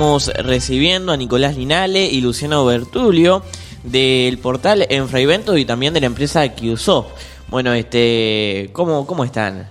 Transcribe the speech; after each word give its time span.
Estamos 0.00 0.28
recibiendo 0.28 1.12
a 1.12 1.16
Nicolás 1.18 1.58
Linale 1.58 2.06
y 2.06 2.22
Luciano 2.22 2.64
Bertulio 2.64 3.42
del 3.84 4.38
portal 4.38 4.86
Enfraivento 4.88 5.58
y 5.58 5.66
también 5.66 5.92
de 5.92 6.00
la 6.00 6.06
empresa 6.06 6.54
QSoft. 6.54 7.08
Bueno, 7.48 7.74
este, 7.74 8.70
¿cómo, 8.72 9.06
cómo 9.06 9.24
están? 9.24 9.68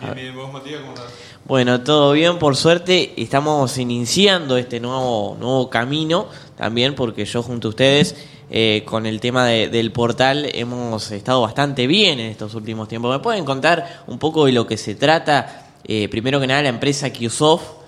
Bien, 0.00 0.14
bien, 0.16 0.34
vos 0.34 0.52
Matías, 0.52 0.80
¿cómo 0.80 0.94
estás? 0.94 1.12
Bueno, 1.44 1.80
todo 1.82 2.10
bien, 2.10 2.40
por 2.40 2.56
suerte. 2.56 3.14
Estamos 3.16 3.78
iniciando 3.78 4.56
este 4.56 4.80
nuevo, 4.80 5.36
nuevo 5.38 5.70
camino 5.70 6.26
también 6.56 6.96
porque 6.96 7.24
yo 7.24 7.44
junto 7.44 7.68
a 7.68 7.70
ustedes 7.70 8.16
eh, 8.50 8.82
con 8.84 9.06
el 9.06 9.20
tema 9.20 9.46
de- 9.46 9.68
del 9.68 9.92
portal 9.92 10.48
hemos 10.54 11.08
estado 11.12 11.40
bastante 11.40 11.86
bien 11.86 12.18
en 12.18 12.32
estos 12.32 12.56
últimos 12.56 12.88
tiempos. 12.88 13.12
¿Me 13.12 13.20
pueden 13.22 13.44
contar 13.44 14.02
un 14.08 14.18
poco 14.18 14.44
de 14.46 14.50
lo 14.50 14.66
que 14.66 14.76
se 14.76 14.96
trata? 14.96 15.68
Eh, 15.84 16.08
primero 16.08 16.40
que 16.40 16.48
nada 16.48 16.62
la 16.62 16.68
empresa 16.68 17.12
QSoft 17.12 17.80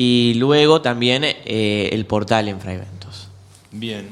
y 0.00 0.34
luego 0.34 0.80
también 0.80 1.24
eh, 1.24 1.90
el 1.90 2.06
portal 2.06 2.46
Enfraiventos. 2.46 3.26
Bien. 3.72 4.08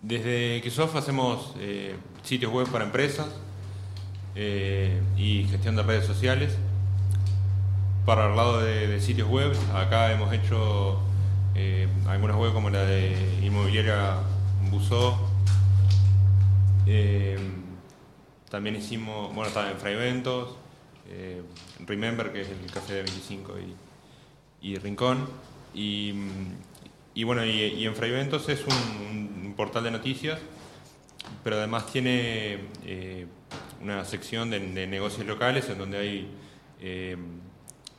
Desde 0.00 0.62
Kisof 0.62 0.96
hacemos 0.96 1.52
eh, 1.60 1.94
sitios 2.22 2.50
web 2.50 2.66
para 2.68 2.86
empresas 2.86 3.26
eh, 4.34 4.98
y 5.18 5.44
gestión 5.44 5.76
de 5.76 5.82
redes 5.82 6.06
sociales. 6.06 6.56
Para 8.06 8.30
el 8.30 8.36
lado 8.36 8.62
de, 8.62 8.98
sitios 9.02 9.28
web, 9.28 9.54
acá 9.74 10.10
hemos 10.10 10.32
hecho 10.32 11.02
algunas 12.06 12.38
web 12.38 12.54
como 12.54 12.70
la 12.70 12.82
de 12.84 13.14
Inmobiliaria 13.42 14.14
Busó. 14.70 15.18
También 18.50 18.76
hicimos, 18.76 19.34
bueno, 19.34 19.48
estaba 19.48 19.70
en 19.70 19.76
Fraiventos, 19.76 20.56
Remember, 21.86 22.32
que 22.32 22.40
es 22.40 22.48
el 22.48 22.72
café 22.72 22.94
de 22.94 23.02
25 23.02 23.52
y, 23.58 23.87
y 24.62 24.76
Rincón. 24.76 25.28
Y, 25.74 26.14
y 27.14 27.24
bueno, 27.24 27.44
y, 27.44 27.50
y 27.50 27.86
en 27.86 27.94
Fraiventos 27.94 28.48
es 28.48 28.64
un, 28.64 29.46
un 29.46 29.54
portal 29.54 29.84
de 29.84 29.90
noticias, 29.90 30.38
pero 31.44 31.56
además 31.56 31.86
tiene 31.86 32.58
eh, 32.84 33.26
una 33.82 34.04
sección 34.04 34.50
de, 34.50 34.60
de 34.60 34.86
negocios 34.86 35.26
locales 35.26 35.68
en 35.68 35.78
donde 35.78 35.98
hay 35.98 36.28
eh, 36.80 37.16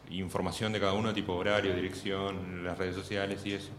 información 0.09 0.73
de 0.73 0.79
cada 0.79 0.93
uno, 0.93 1.13
tipo 1.13 1.33
horario, 1.33 1.73
dirección, 1.75 2.63
las 2.63 2.77
redes 2.77 2.95
sociales 2.95 3.41
y 3.45 3.53
eso. 3.53 3.69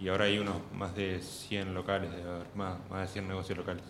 Y 0.00 0.08
ahora 0.08 0.26
hay 0.26 0.38
unos 0.38 0.56
más 0.74 0.94
de 0.94 1.20
100 1.20 1.74
locales, 1.74 2.10
haber 2.10 2.46
más, 2.54 2.78
más 2.90 3.08
de 3.08 3.12
100 3.12 3.28
negocios 3.28 3.58
locales. 3.58 3.82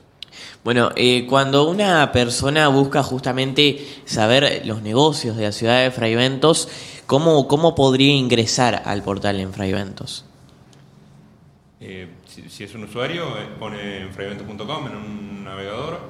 Bueno, 0.64 0.90
eh, 0.96 1.26
cuando 1.26 1.68
una 1.68 2.12
persona 2.12 2.68
busca 2.68 3.02
justamente 3.02 3.86
saber 4.04 4.62
los 4.66 4.82
negocios 4.82 5.36
de 5.36 5.44
la 5.44 5.52
ciudad 5.52 5.82
de 5.82 5.90
Fraiventos, 5.90 6.68
¿cómo, 7.06 7.48
cómo 7.48 7.74
podría 7.74 8.12
ingresar 8.12 8.82
al 8.84 9.02
portal 9.02 9.40
Enfraiventos? 9.40 10.24
Eh, 11.80 12.08
si, 12.26 12.64
es 12.64 12.74
un 12.74 12.84
usuario, 12.84 13.38
eh, 13.38 13.46
pone 13.58 14.02
en 14.02 14.12
fraiventos.com 14.12 14.86
en 14.88 14.96
un 14.96 15.44
navegador 15.44 16.00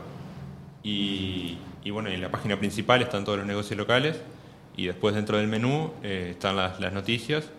y, 0.82 1.58
bueno, 1.90 2.08
en 2.08 2.20
la 2.20 2.30
página 2.30 2.58
principal 2.58 3.02
están 3.02 3.24
todos 3.24 3.38
los 3.38 3.46
negocios 3.46 3.76
locales 3.76 4.16
y 4.76 4.86
después 4.86 5.14
dentro 5.14 5.36
del 5.36 5.48
menú 5.48 5.92
están 6.02 6.56
las 6.56 6.92
noticias, 6.92 7.50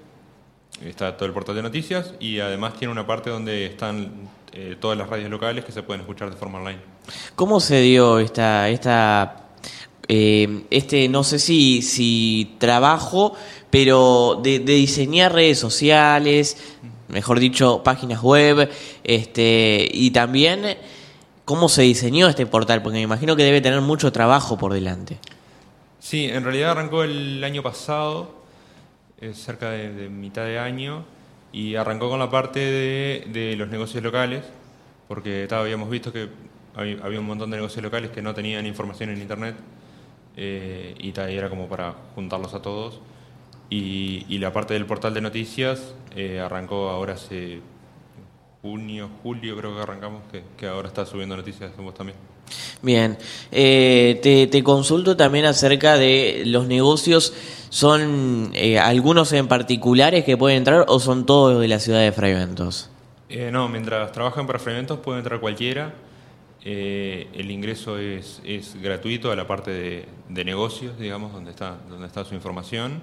está 0.84 1.16
todo 1.18 1.28
el 1.28 1.34
portal 1.34 1.56
de 1.56 1.62
noticias 1.62 2.14
y 2.20 2.40
además 2.40 2.76
tiene 2.76 2.92
una 2.92 3.06
parte 3.06 3.30
donde 3.30 3.66
están 3.66 4.30
eh, 4.53 4.75
todas 4.80 4.97
las 4.97 5.09
radios 5.09 5.30
locales 5.30 5.66
que 5.66 5.72
se 5.72 5.83
pueden 5.83 6.02
escuchar 6.02 6.30
de 6.30 6.38
forma 6.38 6.59
online. 6.59 6.80
¿Cómo 7.36 7.59
se 7.59 7.81
dio 7.81 8.19
esta, 8.19 8.69
esta 8.69 9.50
eh, 10.11 10.64
este, 10.72 11.08
no 11.08 11.23
sé 11.23 11.38
si, 11.38 11.83
si 11.83 12.55
trabajo, 12.58 13.36
pero 13.70 14.39
de, 14.42 14.58
de 14.58 14.73
diseñar 14.73 15.33
redes 15.33 15.59
sociales, 15.59 16.58
mejor 17.09 17.39
dicho, 17.39 17.83
páginas 17.83 18.23
web, 18.23 18.72
este, 19.03 19.88
y 19.92 20.09
también 20.09 20.77
cómo 21.45 21.70
se 21.70 21.83
diseñó 21.83 22.27
este 22.27 22.47
portal, 22.47 22.81
porque 22.81 22.97
me 22.97 23.03
imagino 23.03 23.36
que 23.36 23.43
debe 23.43 23.61
tener 23.61 23.82
mucho 23.82 24.11
trabajo 24.11 24.58
por 24.58 24.73
delante. 24.73 25.20
Sí, 25.99 26.26
en 26.26 26.43
realidad 26.43 26.71
arrancó 26.71 27.04
el 27.04 27.43
año 27.43 27.61
pasado, 27.61 28.33
eh, 29.21 29.33
cerca 29.36 29.70
de, 29.70 29.93
de 29.93 30.09
mitad 30.09 30.45
de 30.45 30.58
año, 30.58 31.05
y 31.52 31.76
arrancó 31.76 32.10
con 32.10 32.20
la 32.20 32.30
parte 32.30 32.60
de, 32.60 33.27
de 33.32 33.55
los 33.55 33.70
negocios 33.70 34.04
locales, 34.04 34.43
porque 35.08 35.48
habíamos 35.52 35.89
visto 35.89 36.14
que 36.14 36.30
había, 36.76 37.20
un 37.20 37.26
montón 37.26 37.49
de 37.52 37.58
negocios 37.58 37.83
locales 37.83 38.11
que 38.11 38.21
no 38.21 38.33
tenían 38.33 38.65
información 38.65 39.10
en 39.10 39.21
Internet, 39.21 39.55
eh, 40.38 40.95
y 40.99 41.14
era 41.17 41.49
como 41.49 41.67
para 41.67 41.93
juntarlos 42.15 42.54
a 42.54 42.61
todos. 42.61 43.02
Y, 43.70 44.26
y 44.30 44.39
la 44.39 44.52
parte 44.54 44.73
del 44.73 44.86
portal 44.86 45.14
de 45.14 45.21
noticias 45.21 45.93
eh, 46.15 46.39
arrancó 46.39 46.89
ahora 46.89 47.14
hace 47.14 47.61
junio, 48.61 49.09
julio 49.23 49.58
creo 49.58 49.75
que 49.75 49.81
arrancamos, 49.81 50.21
que, 50.31 50.43
que 50.58 50.67
ahora 50.67 50.87
está 50.87 51.05
subiendo 51.05 51.36
noticias 51.37 51.71
vos 51.77 51.93
también. 51.93 52.17
Bien, 52.81 53.17
eh, 53.52 54.20
te, 54.23 54.47
te 54.47 54.64
consulto 54.64 55.15
también 55.15 55.45
acerca 55.45 55.97
de 55.97 56.43
los 56.45 56.67
negocios, 56.67 57.33
¿son 57.70 58.52
eh, 58.53 58.80
algunos 58.80 59.31
en 59.33 59.47
particulares 59.47 60.25
que 60.25 60.36
pueden 60.36 60.58
entrar 60.59 60.86
o 60.87 60.99
son 60.99 61.25
todos 61.25 61.61
de 61.61 61.67
la 61.67 61.80
ciudad 61.80 62.02
de 62.02 62.11
Fraiventos? 62.11 62.89
Eh, 63.30 63.52
no, 63.52 63.70
mientras 63.70 64.11
trabajan 64.11 64.47
para 64.47 64.58
Fragmentos 64.58 64.99
puede 64.99 65.20
entrar 65.20 65.39
cualquiera. 65.39 65.93
Eh, 66.65 67.27
el 67.33 67.52
ingreso 67.52 67.97
es, 67.99 68.41
es 68.43 68.76
gratuito 68.81 69.31
a 69.31 69.36
la 69.36 69.45
parte 69.47 69.71
de, 69.71 70.05
de 70.27 70.45
negocios, 70.45 70.97
digamos, 70.99 71.31
donde 71.31 71.52
está, 71.52 71.77
donde 71.87 72.08
está 72.08 72.26
su 72.26 72.33
información. 72.33 73.02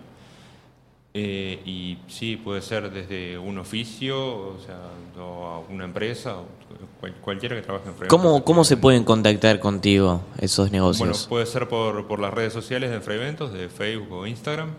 Eh, 1.19 1.61
y 1.65 1.97
sí, 2.09 2.37
puede 2.37 2.61
ser 2.61 2.91
desde 2.91 3.39
un 3.39 3.57
oficio, 3.57 4.19
o 4.19 4.57
sea, 4.67 4.77
o 5.19 5.65
una 5.71 5.85
empresa, 5.85 6.37
o 6.37 6.45
cual- 7.01 7.15
cualquiera 7.23 7.57
que 7.57 7.63
trabaje 7.63 7.89
en 7.89 7.95
Fragmentos. 7.95 8.21
¿Cómo, 8.21 8.45
¿Cómo 8.45 8.65
se 8.65 8.77
pueden 8.77 9.03
contactar 9.03 9.59
contigo 9.59 10.21
esos 10.39 10.69
Bueno, 10.71 10.85
negocios? 10.85 11.27
puede 11.27 11.47
ser 11.47 11.69
por, 11.69 12.07
por 12.07 12.21
las 12.21 12.35
redes 12.35 12.53
sociales 12.53 12.91
de 12.91 13.01
Fragmentos, 13.01 13.51
de 13.55 13.71
Facebook 13.71 14.13
o 14.13 14.27
Instagram, 14.27 14.73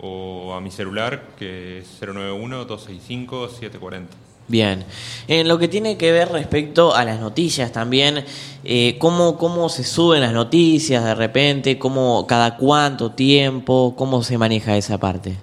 o 0.00 0.52
a 0.54 0.60
mi 0.60 0.72
celular, 0.72 1.28
que 1.38 1.78
es 1.78 1.86
091-265-740. 2.00 4.06
Bien, 4.50 4.84
en 5.28 5.46
lo 5.46 5.58
que 5.58 5.68
tiene 5.68 5.98
que 5.98 6.10
ver 6.10 6.30
respecto 6.32 6.94
a 6.94 7.04
las 7.04 7.20
noticias 7.20 7.70
también, 7.70 8.24
eh, 8.64 8.96
¿cómo, 8.98 9.36
¿cómo 9.36 9.68
se 9.68 9.84
suben 9.84 10.22
las 10.22 10.32
noticias 10.32 11.04
de 11.04 11.14
repente? 11.14 11.78
¿Cómo, 11.78 12.26
¿Cada 12.26 12.56
cuánto 12.56 13.12
tiempo? 13.12 13.94
¿Cómo 13.96 14.22
se 14.22 14.38
maneja 14.38 14.74
esa 14.76 14.98
parte? 14.98 15.36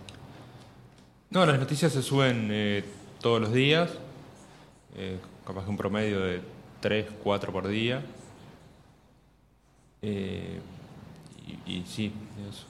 No, 1.35 1.45
las 1.45 1.59
noticias 1.59 1.91
se 1.91 2.01
suben 2.01 2.47
eh, 2.49 2.81
todos 3.19 3.41
los 3.41 3.51
días, 3.51 3.89
eh, 4.97 5.17
capaz 5.45 5.65
que 5.65 5.69
un 5.69 5.75
promedio 5.75 6.21
de 6.21 6.39
3, 6.79 7.07
4 7.21 7.51
por 7.51 7.67
día. 7.67 8.01
Eh, 10.01 10.61
y, 11.67 11.73
y 11.73 11.83
sí, 11.85 12.13
eso. 12.49 12.63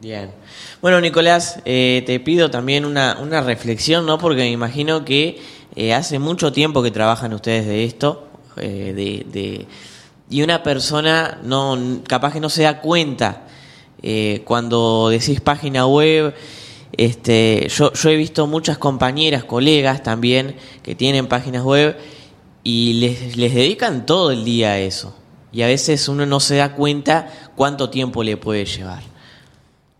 Bien. 0.00 0.32
Bueno, 0.82 1.00
Nicolás, 1.00 1.60
eh, 1.64 2.02
te 2.06 2.18
pido 2.18 2.50
también 2.50 2.84
una, 2.84 3.18
una 3.20 3.40
reflexión, 3.40 4.04
¿no? 4.04 4.18
Porque 4.18 4.38
me 4.42 4.50
imagino 4.50 5.04
que 5.04 5.40
eh, 5.76 5.94
hace 5.94 6.18
mucho 6.18 6.50
tiempo 6.50 6.82
que 6.82 6.90
trabajan 6.90 7.32
ustedes 7.34 7.66
de 7.68 7.84
esto, 7.84 8.26
de, 8.56 8.92
de- 9.30 9.66
y 10.28 10.42
una 10.42 10.64
persona 10.64 11.38
no, 11.44 12.00
capaz 12.08 12.32
que 12.32 12.40
no 12.40 12.48
se 12.50 12.64
da 12.64 12.80
cuenta 12.80 13.46
cuando 14.44 15.08
decís 15.08 15.40
página 15.40 15.86
web. 15.86 16.34
Este, 16.92 17.68
yo, 17.68 17.92
he 18.04 18.16
visto 18.16 18.46
muchas 18.46 18.78
compañeras, 18.78 19.44
colegas 19.44 20.02
también 20.02 20.56
que 20.82 20.94
tienen 20.94 21.26
páginas 21.26 21.62
web 21.62 21.96
y 22.64 22.94
les, 22.94 23.36
dedican 23.54 24.06
todo 24.06 24.30
el 24.30 24.44
día 24.44 24.70
a 24.70 24.78
eso. 24.78 25.14
Y 25.52 25.62
a 25.62 25.66
veces 25.66 26.08
uno 26.08 26.26
no 26.26 26.40
se 26.40 26.56
da 26.56 26.74
cuenta 26.74 27.52
cuánto 27.56 27.90
tiempo 27.90 28.22
le 28.22 28.36
puede 28.36 28.64
llevar. 28.64 29.02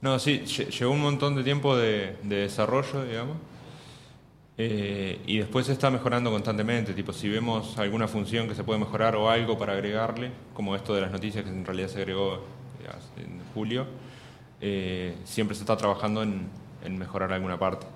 No, 0.00 0.18
sí, 0.18 0.42
lle- 0.44 0.68
llevó 0.70 0.92
un 0.92 1.00
montón 1.00 1.34
de 1.34 1.42
tiempo 1.42 1.76
de, 1.76 2.16
de 2.22 2.36
desarrollo, 2.36 3.04
digamos. 3.04 3.36
Eh, 4.60 5.20
y 5.26 5.38
después 5.38 5.66
se 5.66 5.72
está 5.72 5.88
mejorando 5.90 6.30
constantemente. 6.30 6.92
Tipo, 6.92 7.12
si 7.12 7.28
vemos 7.28 7.78
alguna 7.78 8.08
función 8.08 8.48
que 8.48 8.54
se 8.54 8.64
puede 8.64 8.80
mejorar 8.80 9.14
o 9.16 9.30
algo 9.30 9.56
para 9.56 9.72
agregarle, 9.74 10.30
como 10.52 10.74
esto 10.74 10.94
de 10.94 11.00
las 11.02 11.12
noticias 11.12 11.44
que 11.44 11.50
en 11.50 11.64
realidad 11.64 11.88
se 11.88 11.98
agregó 11.98 12.34
eh, 12.82 13.22
en 13.22 13.40
julio, 13.54 13.86
eh, 14.60 15.14
siempre 15.24 15.54
se 15.54 15.62
está 15.62 15.76
trabajando 15.76 16.22
en, 16.22 16.48
en 16.84 16.98
mejorar 16.98 17.32
alguna 17.32 17.58
parte. 17.58 17.86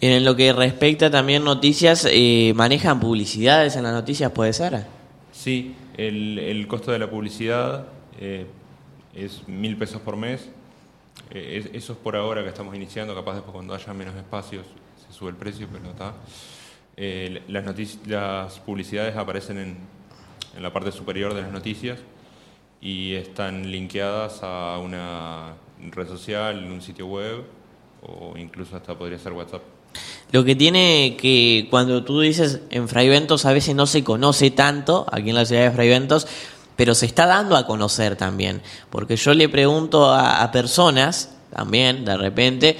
Bien, 0.00 0.12
en 0.12 0.24
lo 0.24 0.36
que 0.36 0.52
respecta 0.52 1.10
también 1.10 1.42
noticias, 1.44 2.06
eh, 2.10 2.52
¿manejan 2.54 3.00
publicidades 3.00 3.76
en 3.76 3.82
las 3.84 3.92
noticias, 3.94 4.30
puede 4.32 4.52
ser? 4.52 4.86
Sí, 5.32 5.74
el, 5.96 6.38
el 6.38 6.66
costo 6.66 6.92
de 6.92 6.98
la 6.98 7.08
publicidad 7.10 7.86
eh, 8.20 8.46
es 9.14 9.46
mil 9.48 9.76
pesos 9.76 10.00
por 10.02 10.16
mes. 10.16 10.48
Eh, 11.30 11.62
es- 11.64 11.70
eso 11.74 11.92
es 11.94 11.98
por 11.98 12.14
ahora 12.16 12.42
que 12.42 12.48
estamos 12.48 12.74
iniciando, 12.74 13.14
capaz 13.14 13.34
después 13.34 13.52
cuando 13.52 13.74
haya 13.74 13.92
menos 13.94 14.14
espacios 14.16 14.66
se 15.06 15.12
sube 15.16 15.30
el 15.30 15.36
precio, 15.36 15.66
pero 15.72 15.90
está. 15.90 16.12
Eh, 16.98 17.42
las, 17.48 17.64
notici- 17.64 17.98
las 18.06 18.58
publicidades 18.60 19.16
aparecen 19.16 19.58
en, 19.58 19.76
en 20.56 20.62
la 20.62 20.72
parte 20.72 20.92
superior 20.92 21.32
de 21.34 21.42
las 21.42 21.52
noticias 21.52 21.98
y 22.80 23.14
están 23.14 23.70
linkeadas 23.70 24.40
a 24.42 24.78
una 24.78 25.54
red 25.90 26.06
social, 26.08 26.70
un 26.70 26.80
sitio 26.82 27.06
web 27.06 27.44
o 28.02 28.36
incluso 28.36 28.76
hasta 28.76 28.96
podría 28.96 29.18
ser 29.18 29.32
WhatsApp. 29.32 29.62
Lo 30.32 30.44
que 30.44 30.56
tiene 30.56 31.16
que 31.18 31.68
cuando 31.70 32.04
tú 32.04 32.20
dices 32.20 32.60
en 32.70 32.88
Fraiventos 32.88 33.46
a 33.46 33.52
veces 33.52 33.74
no 33.74 33.86
se 33.86 34.04
conoce 34.04 34.50
tanto 34.50 35.06
aquí 35.10 35.30
en 35.30 35.36
la 35.36 35.46
ciudad 35.46 35.62
de 35.62 35.70
Fraiventos, 35.70 36.26
pero 36.76 36.94
se 36.94 37.06
está 37.06 37.26
dando 37.26 37.56
a 37.56 37.66
conocer 37.66 38.16
también, 38.16 38.60
porque 38.90 39.16
yo 39.16 39.32
le 39.34 39.48
pregunto 39.48 40.12
a, 40.12 40.50
personas 40.52 41.30
también 41.54 42.04
de 42.04 42.16
repente 42.16 42.76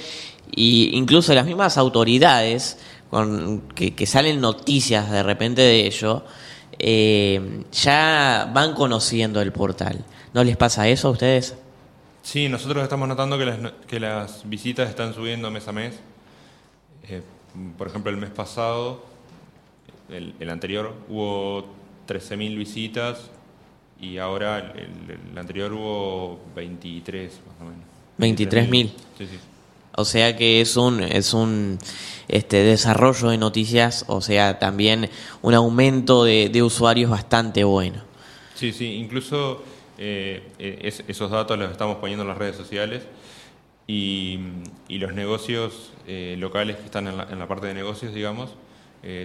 y 0.55 0.91
incluso 0.97 1.35
las 1.35 1.47
mismas 1.47 1.79
autoridades 1.79 2.79
con, 3.11 3.63
que, 3.75 4.07
salen 4.07 4.41
noticias 4.41 5.11
de 5.11 5.23
repente 5.23 5.63
de 5.63 5.87
ello, 5.87 6.25
eh, 6.79 7.63
ya 7.73 8.51
van 8.53 8.75
conociendo 8.75 9.41
el 9.41 9.53
portal. 9.53 10.05
¿No 10.35 10.45
les 10.45 10.57
pasa 10.57 10.89
eso 10.89 11.09
a 11.09 11.13
ustedes? 11.13 11.55
Sí, 12.27 12.49
nosotros 12.49 12.83
estamos 12.83 13.07
notando 13.07 13.39
que 13.39 13.47
las, 13.47 13.59
que 13.87 14.01
las 14.01 14.51
visitas 14.51 14.89
están 14.89 15.15
subiendo 15.15 15.49
mes 15.53 15.69
a 15.69 15.73
mes. 15.73 15.95
Eh, 17.09 17.23
por 17.79 17.87
ejemplo, 17.87 18.11
el 18.11 18.17
mes 18.17 18.31
pasado, 18.31 19.05
el, 20.09 20.51
anterior, 20.51 20.93
hubo 21.09 21.67
13.000 22.09 22.59
visitas 22.59 23.31
y 24.01 24.19
ahora 24.19 24.59
el, 24.59 25.39
anterior 25.39 25.73
hubo 25.73 26.41
23 26.57 27.33
más 27.47 27.61
o 27.61 27.65
menos. 28.19 28.43
23.000. 28.43 28.91
Sí, 29.19 29.27
sí. 29.27 29.39
O 29.97 30.05
sea 30.05 30.37
que 30.37 30.61
es 30.61 30.77
un 30.77 31.05
es 31.05 31.33
un 31.33 31.79
este 32.27 32.65
desarrollo 32.65 33.29
de 33.29 33.39
noticias, 33.39 34.05
o 34.09 34.21
sea, 34.21 34.59
también 34.59 35.11
un 35.43 35.55
aumento 35.55 36.25
de, 36.25 36.49
de 36.49 36.61
usuarios 36.65 37.09
bastante 37.09 37.63
bueno. 37.63 38.03
Sí, 38.57 38.73
sí, 38.73 38.95
incluso 38.95 39.63
eh, 39.99 40.43
eh, 40.59 40.93
esos 41.09 41.31
datos 41.31 41.59
los 41.59 41.71
estamos 41.71 41.97
poniendo 41.97 42.23
en 42.23 42.29
las 42.29 42.39
redes 42.39 42.57
sociales 42.57 43.03
y, 43.87 44.41
los 44.89 45.15
negocios 45.15 45.93
eh, 46.07 46.37
locales 46.39 46.77
que 46.77 46.85
están 46.85 47.07
en 47.07 47.39
la, 47.39 47.49
parte 47.49 47.67
de 47.67 47.75
negocios, 47.75 48.15
digamos, 48.15 48.55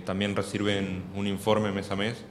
también 0.05 0.35
reciben 0.35 1.01
un 1.15 1.25
informe 1.25 1.71
mes 1.71 1.89
a 1.89 1.95
mes 1.95 2.23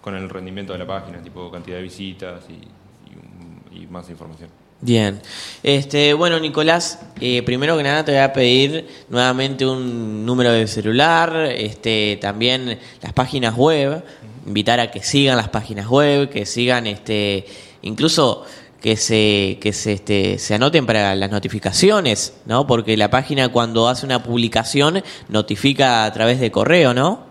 con 0.00 0.16
el 0.16 0.28
rendimiento 0.28 0.72
de 0.72 0.80
la 0.80 0.86
página, 0.88 1.22
tipo 1.22 1.52
cantidad 1.52 1.76
de 1.76 1.82
visitas 1.82 2.44
y, 2.48 3.86
más 3.88 4.10
información. 4.10 4.50
Bien. 4.80 5.20
Este, 5.62 6.12
bueno, 6.12 6.40
Nicolás, 6.40 6.98
primero 7.44 7.76
que 7.76 7.84
nada 7.84 8.04
te 8.04 8.10
voy 8.10 8.20
a 8.20 8.32
pedir 8.32 8.88
nuevamente 9.08 9.64
un 9.64 10.26
número 10.26 10.50
de 10.50 10.66
celular, 10.66 11.36
este, 11.52 12.18
también 12.20 12.76
las 13.00 13.12
páginas 13.12 13.54
web, 13.54 14.02
invitar 14.46 14.80
a 14.80 14.90
que 14.90 15.02
sigan 15.02 15.36
las 15.36 15.48
páginas 15.48 15.86
web, 15.88 16.28
que 16.30 16.46
sigan 16.46 16.86
este 16.86 17.46
incluso 17.82 18.44
que 18.80 18.96
se, 18.96 19.58
que 19.60 19.72
se, 19.72 19.94
este, 19.94 20.38
se 20.38 20.54
anoten 20.54 20.86
para 20.86 21.14
las 21.14 21.30
notificaciones, 21.30 22.40
¿no? 22.46 22.66
Porque 22.66 22.96
la 22.96 23.10
página 23.10 23.48
cuando 23.48 23.88
hace 23.88 24.06
una 24.06 24.22
publicación 24.22 25.02
notifica 25.28 26.04
a 26.04 26.12
través 26.12 26.40
de 26.40 26.50
correo, 26.50 26.94
¿no? 26.94 27.24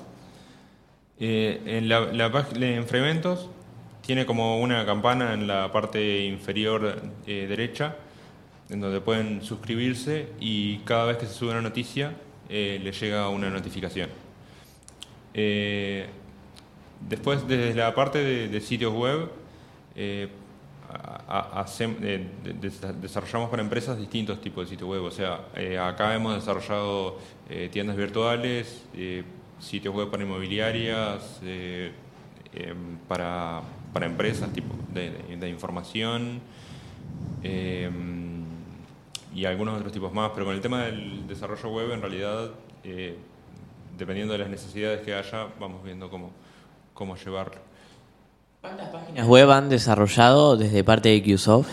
Eh, 1.19 1.61
en 1.65 1.87
la, 1.87 2.11
la 2.11 2.47
en 2.59 2.85
Freventos 2.85 3.49
tiene 4.01 4.25
como 4.25 4.59
una 4.59 4.85
campana 4.85 5.33
en 5.33 5.47
la 5.47 5.71
parte 5.71 6.25
inferior 6.25 7.01
eh, 7.25 7.45
derecha, 7.47 7.95
en 8.69 8.81
donde 8.81 8.99
pueden 8.99 9.41
suscribirse 9.41 10.27
y 10.39 10.79
cada 10.79 11.05
vez 11.05 11.17
que 11.17 11.25
se 11.25 11.33
sube 11.33 11.51
una 11.51 11.61
noticia 11.61 12.13
eh, 12.49 12.79
le 12.83 12.91
llega 12.91 13.29
una 13.29 13.49
notificación. 13.49 14.09
después, 15.33 17.47
desde 17.47 17.75
la 17.75 17.95
parte 17.95 18.23
de, 18.23 18.49
de 18.49 18.61
sitios 18.61 18.93
web, 18.93 19.29
eh, 19.95 20.29
desarrollamos 23.01 23.49
para 23.49 23.61
empresas 23.61 23.97
distintos 23.97 24.39
tipos 24.41 24.65
de 24.65 24.69
sitios 24.71 24.89
web. 24.89 25.03
O 25.03 25.11
sea, 25.11 25.45
eh, 25.55 25.77
acá 25.77 26.13
hemos 26.13 26.35
desarrollado 26.35 27.17
eh, 27.49 27.69
tiendas 27.71 27.95
virtuales, 27.95 28.85
sitios 29.59 29.95
web 29.95 30.09
para 30.11 30.23
inmobiliarias, 30.23 31.39
em, 31.43 32.97
para, 33.07 33.61
para, 33.91 34.05
empresas 34.05 34.51
tipo 34.53 34.73
de, 34.93 35.49
información 35.49 36.39
em, 37.43 38.43
y 39.33 39.45
algunos 39.45 39.77
otros 39.77 39.91
tipos 39.91 40.13
más. 40.13 40.31
Pero 40.33 40.45
con 40.45 40.55
el 40.55 40.61
tema 40.61 40.83
del 40.83 41.27
desarrollo 41.27 41.69
web, 41.69 41.91
en 41.91 42.01
realidad, 42.01 42.51
dependiendo 43.97 44.33
de 44.33 44.39
las 44.39 44.49
necesidades 44.49 45.01
que 45.01 45.13
haya, 45.13 45.47
vamos 45.59 45.83
viendo 45.83 46.09
cómo, 46.09 46.31
cómo 46.93 47.15
llevarlo. 47.15 47.74
¿Cuántas 48.65 48.89
páginas 48.89 49.27
web 49.27 49.51
han 49.51 49.69
desarrollado 49.69 50.57
desde 50.57 50.83
parte 50.83 51.09
de 51.09 51.21
Qsoft? 51.21 51.69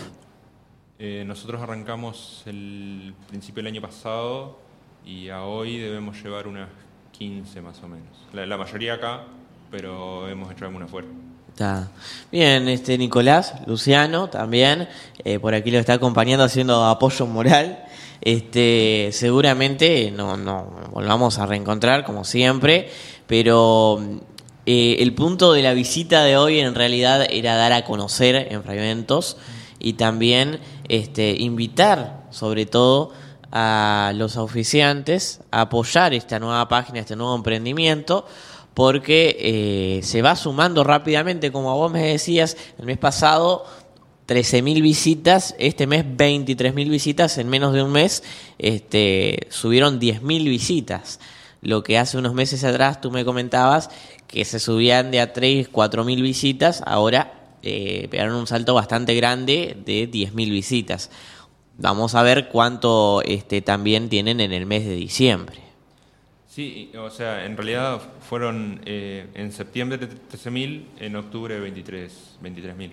Eh, 0.99 1.23
nosotros 1.25 1.59
arrancamos 1.59 2.43
el 2.45 3.15
principio 3.29 3.63
del 3.63 3.73
año 3.73 3.81
pasado 3.81 4.59
y 5.03 5.29
a 5.29 5.41
hoy 5.41 5.79
debemos 5.79 6.21
llevar 6.21 6.47
unas 6.47 6.69
15 7.17 7.61
más 7.63 7.81
o 7.81 7.87
menos. 7.87 8.07
La, 8.31 8.57
mayoría 8.57 8.93
acá, 8.93 9.23
pero 9.71 10.29
hemos 10.29 10.51
hecho 10.51 10.65
alguna 10.65 10.85
fuera. 10.85 11.07
Está. 11.49 11.89
Bien, 12.31 12.67
este 12.67 12.95
Nicolás, 12.99 13.55
Luciano 13.65 14.29
también, 14.29 14.87
eh, 15.23 15.39
por 15.39 15.55
aquí 15.55 15.71
lo 15.71 15.79
está 15.79 15.93
acompañando 15.93 16.43
haciendo 16.43 16.85
apoyo 16.85 17.25
moral. 17.25 17.85
Este, 18.21 19.09
seguramente 19.13 20.11
no, 20.11 20.37
no 20.37 20.69
volvamos 20.91 21.39
a 21.39 21.47
reencontrar 21.47 22.05
como 22.05 22.23
siempre, 22.23 22.91
pero 23.25 23.99
eh, 24.65 24.97
el 24.99 25.13
punto 25.13 25.53
de 25.53 25.61
la 25.61 25.73
visita 25.73 26.23
de 26.23 26.37
hoy 26.37 26.59
en 26.59 26.73
realidad 26.75 27.25
era 27.29 27.55
dar 27.55 27.73
a 27.73 27.83
conocer 27.83 28.47
en 28.49 28.63
fragmentos 28.63 29.37
y 29.79 29.93
también 29.93 30.59
este, 30.87 31.35
invitar 31.37 32.23
sobre 32.29 32.65
todo 32.65 33.11
a 33.51 34.13
los 34.15 34.37
oficiantes 34.37 35.41
a 35.51 35.61
apoyar 35.61 36.13
esta 36.13 36.39
nueva 36.39 36.67
página, 36.67 36.99
este 36.99 37.15
nuevo 37.15 37.35
emprendimiento, 37.35 38.25
porque 38.73 39.37
eh, 39.39 40.03
se 40.03 40.21
va 40.21 40.35
sumando 40.35 40.83
rápidamente, 40.83 41.51
como 41.51 41.75
vos 41.77 41.91
me 41.91 42.01
decías, 42.07 42.57
el 42.79 42.85
mes 42.85 42.97
pasado 42.97 43.65
13.000 44.27 44.81
visitas, 44.81 45.55
este 45.59 45.85
mes 45.85 46.05
23.000 46.05 46.89
visitas, 46.89 47.37
en 47.37 47.49
menos 47.49 47.73
de 47.73 47.83
un 47.83 47.91
mes 47.91 48.23
este, 48.57 49.47
subieron 49.49 49.99
10.000 49.99 50.43
visitas. 50.45 51.19
Lo 51.63 51.81
que 51.81 51.97
hace 51.97 52.17
unos 52.17 52.33
meses 52.33 52.63
atrás 52.63 53.01
tú 53.01 53.09
me 53.09 53.25
comentabas 53.25 53.89
que 54.27 54.45
se 54.45 54.59
subían 54.59 55.11
de 55.11 55.21
a 55.21 55.33
3, 55.33 55.69
4 55.69 56.03
mil 56.03 56.21
visitas, 56.21 56.83
ahora 56.85 57.33
eh, 57.61 58.07
pegaron 58.11 58.35
un 58.35 58.47
salto 58.47 58.73
bastante 58.73 59.15
grande 59.15 59.77
de 59.85 60.07
10 60.07 60.33
mil 60.33 60.51
visitas. 60.51 61.09
Vamos 61.77 62.15
a 62.15 62.21
ver 62.21 62.49
cuánto 62.49 63.21
este, 63.23 63.61
también 63.61 64.09
tienen 64.09 64.41
en 64.41 64.51
el 64.51 64.65
mes 64.65 64.85
de 64.85 64.93
diciembre. 64.95 65.63
Sí, 66.47 66.91
o 66.95 67.09
sea, 67.09 67.45
en 67.45 67.57
realidad 67.57 67.99
fueron 68.29 68.81
eh, 68.85 69.27
en 69.33 69.51
septiembre 69.51 69.99
13.000, 69.99 70.83
en 70.99 71.15
octubre 71.15 71.59
23 71.59 72.37
23.000. 72.43 72.91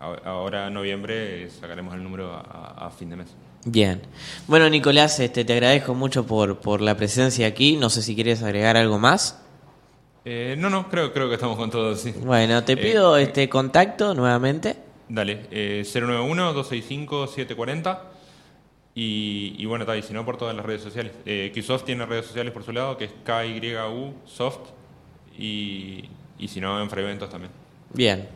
Ahora 0.00 0.68
en 0.68 0.74
noviembre 0.74 1.48
sacaremos 1.50 1.94
el 1.94 2.02
número 2.02 2.32
a, 2.34 2.90
fin 2.90 3.10
de 3.10 3.16
mes. 3.16 3.28
Bien. 3.64 4.02
Bueno, 4.46 4.68
Nicolás, 4.70 5.18
este, 5.20 5.44
te 5.44 5.52
agradezco 5.52 5.94
mucho 5.94 6.26
por, 6.26 6.58
por 6.58 6.80
la 6.80 6.96
presencia 6.96 7.46
aquí. 7.46 7.76
No 7.76 7.90
sé 7.90 8.02
si 8.02 8.14
quieres 8.14 8.42
agregar 8.42 8.76
algo 8.76 8.98
más. 8.98 9.42
Eh, 10.24 10.56
no, 10.58 10.70
no, 10.70 10.88
creo, 10.88 11.12
creo 11.12 11.28
que 11.28 11.34
estamos 11.34 11.56
con 11.56 11.70
todo, 11.70 11.94
sí. 11.96 12.12
Bueno, 12.22 12.64
te 12.64 12.76
pido 12.76 13.16
eh, 13.16 13.24
este 13.24 13.48
contacto 13.48 14.14
nuevamente. 14.14 14.76
Dale, 15.08 15.46
eh, 15.50 15.82
091-265-740. 15.86 17.98
Y, 18.94 19.54
y 19.56 19.64
bueno, 19.66 19.86
y 19.94 20.02
si 20.02 20.12
no, 20.12 20.24
por 20.24 20.36
todas 20.36 20.56
las 20.56 20.66
redes 20.66 20.82
sociales. 20.82 21.12
Eh, 21.24 21.52
Qsoft 21.54 21.84
tiene 21.84 22.04
redes 22.04 22.26
sociales 22.26 22.52
por 22.52 22.64
su 22.64 22.72
lado, 22.72 22.96
que 22.96 23.04
es 23.04 23.12
KYU 23.24 24.14
Soft. 24.26 24.70
Y, 25.38 26.08
y 26.38 26.48
si 26.48 26.60
no, 26.60 26.82
en 26.82 26.90
Freventos 26.90 27.30
también. 27.30 27.52
Bien, 27.94 28.28